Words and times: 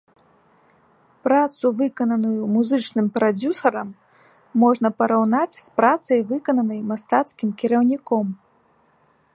Працу, 1.25 1.65
выкананую 1.81 2.41
музычным 2.55 3.07
прадзюсарам, 3.17 3.89
можна 4.65 4.87
параўнаць 5.03 5.59
з 5.65 5.79
працай, 5.81 6.19
выкананай 6.31 6.81
мастацкім 6.93 7.49
кіраўніком. 7.63 8.25